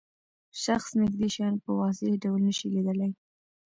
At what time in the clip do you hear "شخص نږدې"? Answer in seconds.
0.63-1.27